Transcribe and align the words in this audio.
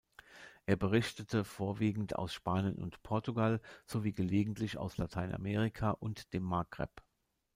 Er 0.65 0.77
berichtete 0.77 1.43
vorwiegend 1.43 2.15
aus 2.15 2.33
Spanien 2.33 2.81
und 2.81 3.03
Portugal 3.03 3.61
sowie 3.85 4.13
gelegentlich 4.13 4.79
aus 4.79 4.97
Lateinamerika 4.97 5.91
und 5.91 6.33
dem 6.33 6.41
Maghreb. 6.41 7.03